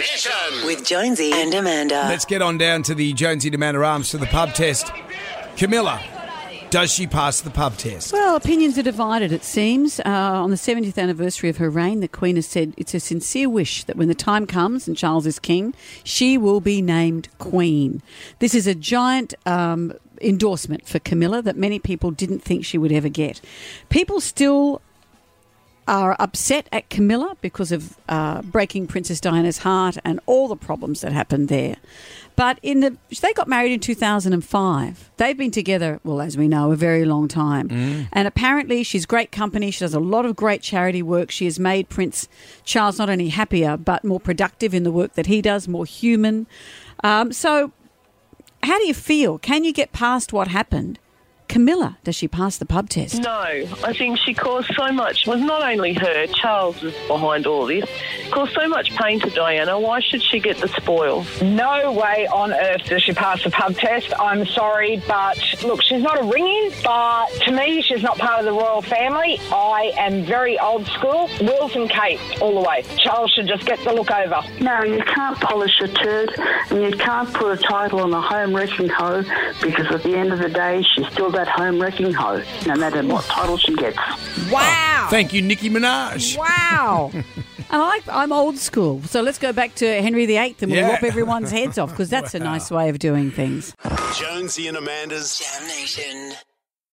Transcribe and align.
Mission. 0.00 0.64
With 0.64 0.82
Jonesy 0.82 1.30
and 1.30 1.52
Amanda. 1.52 2.06
Let's 2.08 2.24
get 2.24 2.40
on 2.40 2.56
down 2.56 2.82
to 2.84 2.94
the 2.94 3.12
Jonesy 3.12 3.48
and 3.48 3.54
Amanda 3.54 3.84
Arms 3.84 4.10
for 4.10 4.16
the 4.16 4.24
pub 4.24 4.54
test. 4.54 4.90
Camilla, 5.58 6.02
does 6.70 6.90
she 6.90 7.06
pass 7.06 7.42
the 7.42 7.50
pub 7.50 7.76
test? 7.76 8.10
Well, 8.10 8.34
opinions 8.34 8.78
are 8.78 8.82
divided, 8.82 9.30
it 9.30 9.44
seems. 9.44 10.00
Uh, 10.00 10.04
on 10.06 10.48
the 10.48 10.56
70th 10.56 10.96
anniversary 10.96 11.50
of 11.50 11.58
her 11.58 11.68
reign, 11.68 12.00
the 12.00 12.08
Queen 12.08 12.36
has 12.36 12.46
said 12.46 12.72
it's 12.78 12.94
a 12.94 13.00
sincere 13.00 13.50
wish 13.50 13.84
that 13.84 13.96
when 13.96 14.08
the 14.08 14.14
time 14.14 14.46
comes 14.46 14.88
and 14.88 14.96
Charles 14.96 15.26
is 15.26 15.38
king, 15.38 15.74
she 16.02 16.38
will 16.38 16.62
be 16.62 16.80
named 16.80 17.28
Queen. 17.36 18.00
This 18.38 18.54
is 18.54 18.66
a 18.66 18.74
giant 18.74 19.34
um, 19.44 19.92
endorsement 20.22 20.88
for 20.88 20.98
Camilla 20.98 21.42
that 21.42 21.58
many 21.58 21.78
people 21.78 22.10
didn't 22.10 22.40
think 22.40 22.64
she 22.64 22.78
would 22.78 22.92
ever 22.92 23.10
get. 23.10 23.42
People 23.90 24.18
still 24.22 24.80
are 25.90 26.14
upset 26.20 26.68
at 26.70 26.88
Camilla 26.88 27.36
because 27.40 27.72
of 27.72 27.98
uh, 28.08 28.42
breaking 28.42 28.86
Princess 28.86 29.20
Diana's 29.20 29.58
heart 29.58 29.98
and 30.04 30.20
all 30.24 30.46
the 30.46 30.56
problems 30.56 31.00
that 31.00 31.10
happened 31.10 31.48
there. 31.48 31.76
But 32.36 32.60
in 32.62 32.78
the 32.78 32.96
they 33.20 33.32
got 33.32 33.48
married 33.48 33.72
in 33.72 33.80
2005. 33.80 35.10
They've 35.16 35.36
been 35.36 35.50
together, 35.50 36.00
well, 36.04 36.20
as 36.20 36.38
we 36.38 36.46
know, 36.46 36.70
a 36.70 36.76
very 36.76 37.04
long 37.04 37.26
time. 37.26 37.68
And 38.12 38.28
apparently, 38.28 38.84
she's 38.84 39.04
great 39.04 39.32
company. 39.32 39.72
She 39.72 39.80
does 39.80 39.92
a 39.92 40.00
lot 40.00 40.24
of 40.24 40.36
great 40.36 40.62
charity 40.62 41.02
work. 41.02 41.32
She 41.32 41.44
has 41.46 41.58
made 41.58 41.88
Prince 41.88 42.28
Charles 42.64 42.98
not 42.98 43.10
only 43.10 43.28
happier 43.28 43.76
but 43.76 44.04
more 44.04 44.20
productive 44.20 44.72
in 44.72 44.84
the 44.84 44.92
work 44.92 45.14
that 45.14 45.26
he 45.26 45.42
does, 45.42 45.66
more 45.66 45.84
human. 45.84 46.46
Um, 47.02 47.32
so, 47.32 47.72
how 48.62 48.78
do 48.78 48.86
you 48.86 48.94
feel? 48.94 49.38
Can 49.38 49.64
you 49.64 49.72
get 49.72 49.90
past 49.92 50.32
what 50.32 50.48
happened? 50.48 51.00
Camilla, 51.50 51.98
does 52.04 52.14
she 52.14 52.28
pass 52.28 52.58
the 52.58 52.64
pub 52.64 52.88
test? 52.88 53.20
No, 53.20 53.28
I 53.28 53.92
think 53.92 54.18
she 54.18 54.34
caused 54.34 54.72
so 54.76 54.92
much. 54.92 55.26
Was 55.26 55.40
not 55.40 55.64
only 55.64 55.92
her, 55.94 56.28
Charles 56.28 56.80
is 56.80 56.94
behind 57.08 57.44
all 57.44 57.66
this. 57.66 57.90
Caused 58.30 58.52
so 58.52 58.68
much 58.68 58.94
pain 58.94 59.18
to 59.18 59.30
Diana. 59.30 59.76
Why 59.80 59.98
should 59.98 60.22
she 60.22 60.38
get 60.38 60.58
the 60.58 60.68
spoils? 60.68 61.42
No 61.42 61.90
way 61.90 62.28
on 62.28 62.52
earth 62.52 62.84
does 62.84 63.02
she 63.02 63.12
pass 63.12 63.42
the 63.42 63.50
pub 63.50 63.74
test. 63.74 64.12
I'm 64.20 64.46
sorry, 64.46 65.02
but 65.08 65.42
look, 65.64 65.82
she's 65.82 66.00
not 66.00 66.20
a 66.20 66.22
ring-in, 66.22 66.70
but 66.84 67.26
to 67.46 67.50
me, 67.50 67.82
she's 67.82 68.04
not 68.04 68.16
part 68.16 68.38
of 68.38 68.44
the 68.44 68.52
royal 68.52 68.82
family. 68.82 69.40
I 69.50 69.92
am 69.98 70.24
very 70.24 70.56
old 70.56 70.86
school. 70.86 71.28
Wills 71.40 71.74
and 71.74 71.90
Kate, 71.90 72.20
all 72.40 72.54
the 72.62 72.68
way. 72.68 72.84
Charles 72.98 73.32
should 73.32 73.48
just 73.48 73.66
get 73.66 73.82
the 73.82 73.92
look 73.92 74.12
over. 74.12 74.40
No, 74.60 74.84
you 74.84 75.02
can't 75.02 75.36
polish 75.40 75.80
a 75.80 75.88
turd 75.88 76.30
and 76.70 76.80
you 76.80 76.92
can't 76.96 77.32
put 77.34 77.58
a 77.58 77.60
title 77.60 77.98
on 78.02 78.14
a 78.14 78.20
home 78.20 78.54
wrecking 78.54 78.88
hoe 78.88 79.24
because 79.60 79.86
at 79.90 80.04
the 80.04 80.14
end 80.16 80.32
of 80.32 80.38
the 80.38 80.48
day, 80.48 80.84
she's 80.94 81.08
still 81.08 81.32
that 81.44 81.48
home 81.48 81.80
wrecking 81.80 82.12
hoe, 82.12 82.42
no 82.66 82.74
matter 82.76 83.02
what 83.02 83.24
title 83.24 83.56
she 83.56 83.74
gets. 83.76 83.96
Wow. 84.50 85.06
Thank 85.10 85.32
you, 85.32 85.40
Nicki 85.40 85.70
Minaj. 85.70 86.36
Wow. 86.36 87.10
and 87.14 87.24
I 87.70 87.78
like, 87.78 88.02
I'm 88.08 88.30
old 88.30 88.58
school. 88.58 89.00
So 89.04 89.22
let's 89.22 89.38
go 89.38 89.50
back 89.52 89.74
to 89.76 90.02
Henry 90.02 90.26
VIII 90.26 90.56
and 90.60 90.70
we'll 90.70 90.80
Yeah. 90.80 90.88
lop 90.90 91.02
everyone's 91.02 91.50
heads 91.50 91.78
off 91.78 91.90
because 91.90 92.10
that's 92.10 92.34
a 92.34 92.38
nice 92.38 92.70
way 92.70 92.90
of 92.90 92.98
doing 92.98 93.30
things. 93.30 93.74
Jonesy 94.16 94.68
and 94.68 94.76
Amanda's 94.76 95.38
Jam 95.38 95.66
Nation. 95.66 96.32